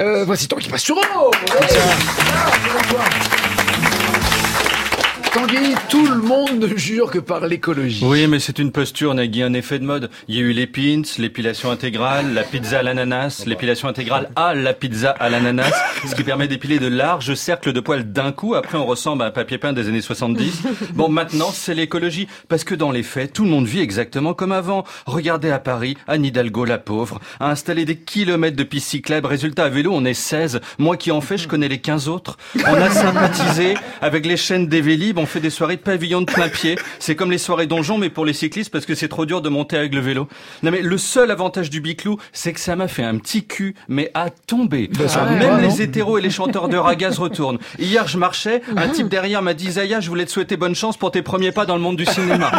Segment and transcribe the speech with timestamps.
[0.00, 1.30] Euh, voici Tanguy Pastureau
[5.32, 8.04] Tanguy, tout le monde ne jure que par l'écologie.
[8.04, 10.10] Oui, mais c'est une posture, Nagui, un effet de mode.
[10.26, 14.54] Il y a eu les pins, l'épilation intégrale, la pizza à l'ananas, l'épilation intégrale à
[14.54, 15.72] la pizza à l'ananas,
[16.04, 18.56] ce qui permet d'épiler de larges cercles de poils d'un coup.
[18.56, 20.62] Après, on ressemble à un papier peint des années 70.
[20.94, 22.26] Bon, maintenant, c'est l'écologie.
[22.48, 24.84] Parce que dans les faits, tout le monde vit exactement comme avant.
[25.06, 29.28] Regardez à Paris, Anne Hidalgo, la pauvre, a installé des kilomètres de pistes cyclables.
[29.28, 30.60] Résultat, à vélo, on est 16.
[30.78, 32.36] Moi qui en fais, je connais les 15 autres.
[32.66, 34.80] On a sympathisé avec les chaînes des
[35.20, 36.76] on fait des soirées de pavillon de plein pied.
[36.98, 39.48] C'est comme les soirées donjons, mais pour les cyclistes parce que c'est trop dur de
[39.48, 40.28] monter avec le vélo.
[40.62, 43.74] Non mais le seul avantage du biclou, c'est que ça m'a fait un petit cul,
[43.88, 44.90] mais à tomber.
[44.98, 45.04] Bah,
[45.38, 47.58] Même les hétéros et les chanteurs de raga se retournent.
[47.78, 50.96] Hier, je marchais, un type derrière m'a dit Zaya, je voulais te souhaiter bonne chance
[50.96, 52.50] pour tes premiers pas dans le monde du cinéma.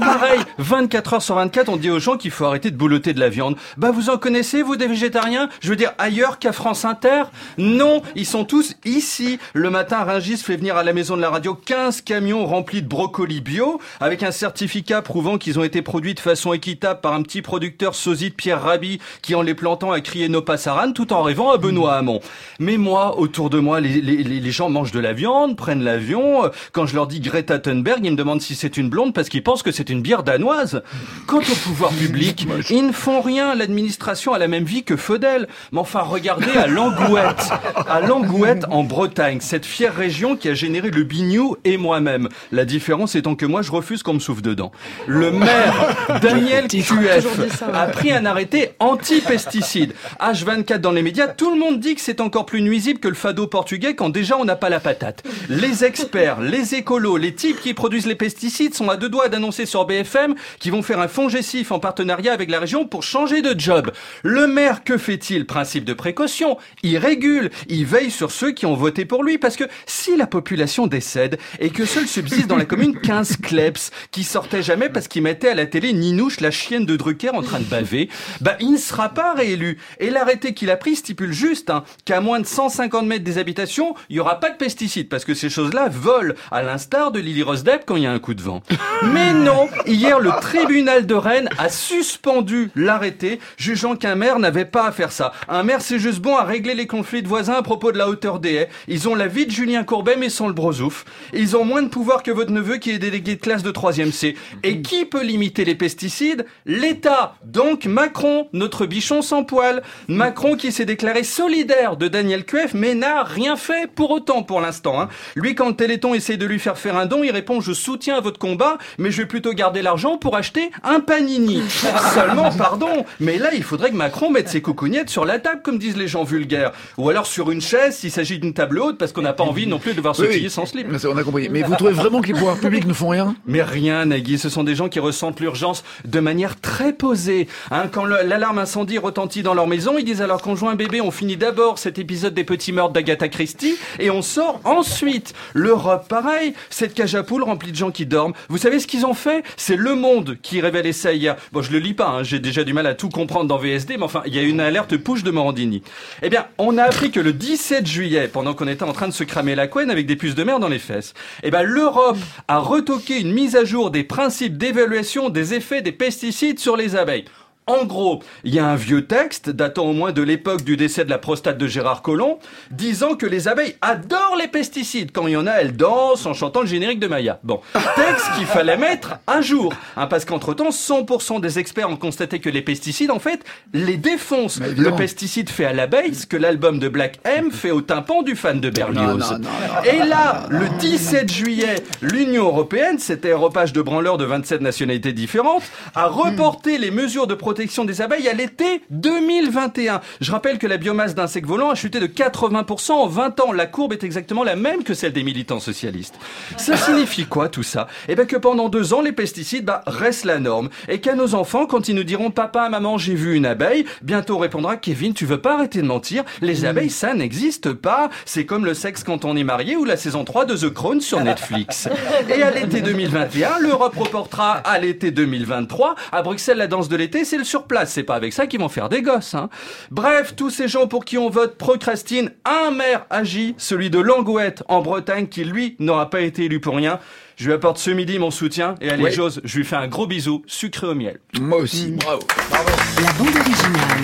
[0.00, 3.20] Pareil, 24 heures sur 24, on dit aux gens qu'il faut arrêter de boulotter de
[3.20, 3.56] la viande.
[3.76, 5.48] Bah vous en connaissez, vous, des végétariens?
[5.60, 7.24] Je veux dire, ailleurs qu'à France Inter?
[7.58, 9.38] Non, ils sont tous ici.
[9.54, 12.88] Le matin, Rungis fait venir à la maison de la radio 15 camions remplis de
[12.88, 17.22] brocolis bio, avec un certificat prouvant qu'ils ont été produits de façon équitable par un
[17.22, 21.12] petit producteur sosie de Pierre Rabhi, qui en les plantant a crié nos passaran tout
[21.12, 22.20] en rêvant à Benoît Hamon.
[22.58, 26.50] Mais moi, autour de moi, les, les, les gens mangent de la viande, prennent l'avion.
[26.72, 29.42] Quand je leur dis Greta Thunberg, ils me demandent si c'est une blonde parce qu'ils
[29.42, 30.82] pensent que c'est une bière danoise.
[31.26, 33.54] Quant au pouvoir public, ils ne font rien.
[33.54, 35.48] L'administration a la même vie que Feudel.
[35.72, 37.50] Mais enfin, regardez à Langouette.
[37.88, 42.28] À Langouette, en Bretagne, cette fière région qui a généré le bignou et moi-même.
[42.52, 44.72] La différence étant que moi, je refuse qu'on me souffle dedans.
[45.06, 49.94] Le maire, Daniel QF, a pris un arrêté anti-pesticides.
[50.20, 53.14] H24 dans les médias, tout le monde dit que c'est encore plus nuisible que le
[53.14, 55.22] fado portugais quand déjà on n'a pas la patate.
[55.48, 59.66] Les experts, les écolos, les types qui produisent les pesticides sont à deux doigts d'annoncer
[59.66, 63.42] sur BFM qu'ils vont faire un fonds gessif en partenariat avec la région pour changer
[63.42, 63.90] de job.
[64.22, 65.46] Le maire, que fait-il?
[65.46, 66.58] Principe de précaution.
[66.82, 70.26] Il régule, il veille sur ceux qui ont voté pour lui parce que si la
[70.26, 75.06] population décède et que seul subsiste dans la commune 15 kleps qui sortaient jamais parce
[75.06, 78.08] qu'ils mettaient à la télé Ninouche, la chienne de Drucker en train de baver,
[78.40, 79.78] bah il ne sera pas réélu.
[80.00, 83.94] Et l'arrêté qu'il a pris stipule juste hein, qu'à moins de 150 mètres des habitations,
[84.10, 87.44] il y aura pas de pesticides parce que ces choses-là volent, à l'instar de Lily
[87.44, 88.62] Rose Depp quand il y a un coup de vent.
[89.04, 94.86] Mais non, hier le tribunal de Rennes a suspendu l'arrêté, jugeant qu'un maire n'avait pas
[94.88, 95.32] à faire ça.
[95.48, 98.08] Un maire c'est juste bon à régler les conflits de voisins à propos de la
[98.08, 98.47] hauteur des
[98.86, 101.04] Ils ont la vie de Julien Courbet mais sans le brosouf.
[101.32, 104.12] Ils ont moins de pouvoir que votre neveu qui est délégué de classe de 3e
[104.12, 104.36] C.
[104.62, 106.46] Et qui peut limiter les pesticides?
[106.66, 107.36] L'État.
[107.44, 109.82] Donc Macron, notre bichon sans poil.
[110.08, 114.60] Macron qui s'est déclaré solidaire de Daniel Cueff mais n'a rien fait pour autant pour
[114.60, 115.00] l'instant.
[115.00, 115.08] Hein.
[115.34, 118.20] Lui quand le Téléthon essaie de lui faire faire un don, il répond je soutiens
[118.20, 121.62] votre combat mais je vais plutôt garder l'argent pour acheter un panini.
[122.14, 125.78] Seulement pardon, mais là il faudrait que Macron mette ses coucougnettes sur la table comme
[125.78, 126.72] disent les gens vulgaires.
[126.96, 129.66] Ou alors sur une chaise s'il s'agit d'une table haute parce qu'on n'a pas envie
[129.66, 130.50] non plus de voir Oui, sautiller oui.
[130.50, 130.86] sans slip.
[131.06, 131.48] On a compris.
[131.48, 133.34] Mais vous trouvez vraiment que les pouvoirs publics ne font rien?
[133.46, 137.48] Mais rien, Nagui, ce sont des gens qui ressentent l'urgence de manière très posée.
[137.70, 141.10] Hein, quand l'alarme incendie retentit dans leur maison, ils disent à leur conjoint bébé, on
[141.10, 145.34] finit d'abord cet épisode des petits meurtres d'Agatha Christie et on sort ensuite.
[145.54, 148.32] L'Europe, pareil, cette cage à poules remplie de gens qui dorment.
[148.48, 149.42] Vous savez ce qu'ils ont fait?
[149.56, 151.36] C'est Le Monde qui révélait ça hier.
[151.52, 153.96] Bon, je le lis pas, hein, j'ai déjà du mal à tout comprendre dans VSD,
[153.96, 155.82] mais enfin, il y a une alerte push de Morandini.
[156.22, 159.12] Eh bien, on a appris que le 17 juillet, pendant qu'on était en train de
[159.12, 162.18] se cramer la couenne avec des puces de mer dans les fesses, eh ben, l'Europe
[162.46, 166.96] a retoqué une mise à jour des principes d'évaluation des effets des pesticides sur les
[166.96, 167.24] abeilles.
[167.68, 171.04] En gros, il y a un vieux texte datant au moins de l'époque du décès
[171.04, 172.38] de la prostate de Gérard Collomb,
[172.70, 175.12] disant que les abeilles adorent les pesticides.
[175.12, 177.40] Quand il y en a, elles dansent en chantant le générique de Maya.
[177.42, 177.60] Bon,
[177.94, 182.48] texte qu'il fallait mettre à jour, hein, parce qu'entre-temps, 100% des experts ont constaté que
[182.48, 184.60] les pesticides, en fait, les défoncent.
[184.60, 188.34] Le pesticide fait à l'abeille ce que l'album de Black M fait au tympan du
[188.34, 189.18] fan de Berlioz.
[189.18, 189.82] Non, non, non.
[189.84, 195.64] Et là, le 17 juillet, l'Union européenne, cet aéropage de branleurs de 27 nationalités différentes,
[195.94, 200.00] a reporté les mesures de protection des abeilles à l'été 2021.
[200.20, 203.52] Je rappelle que la biomasse d'insectes volants a chuté de 80% en 20 ans.
[203.52, 206.14] La courbe est exactement la même que celle des militants socialistes.
[206.56, 207.88] Ça signifie quoi tout ça?
[208.08, 210.68] Eh bien que pendant deux ans, les pesticides bah, restent la norme.
[210.88, 214.36] Et qu'à nos enfants, quand ils nous diront «Papa, maman, j'ai vu une abeille», bientôt
[214.36, 216.22] on répondra «Kevin, tu veux pas arrêter de mentir?
[216.40, 218.08] Les abeilles, ça n'existe pas.
[218.24, 221.00] C'est comme le sexe quand on est marié ou la saison 3 de The Crown
[221.00, 221.88] sur Netflix.
[222.28, 225.96] Et à l'été 2021, l'Europe reportera à l'été 2023.
[226.12, 227.92] À Bruxelles, la danse de l'été, c'est le surplace.
[227.92, 229.34] C'est pas avec ça qu'ils vont faire des gosses.
[229.34, 229.48] Hein.
[229.90, 232.30] Bref, tous ces gens pour qui on vote procrastinent.
[232.44, 236.76] Un maire agit, celui de Langouette en Bretagne, qui lui n'aura pas été élu pour
[236.76, 237.00] rien.
[237.36, 239.12] Je lui apporte ce midi mon soutien et allez Oui.
[239.12, 241.18] Jose, je lui fais un gros bisou sucré au miel.
[241.40, 242.20] Moi aussi, bravo.
[242.50, 244.02] La bande originale.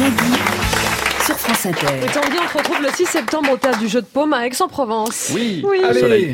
[0.00, 0.38] Nagui.
[1.26, 1.86] sur France Inter.
[2.02, 4.46] Et Tanguy, on se retrouve le 6 septembre au théâtre du Jeu de Paume à
[4.46, 5.30] Aix-en-Provence.
[5.34, 5.82] Oui, Oui.
[5.84, 6.00] Allez.
[6.00, 6.28] soleil.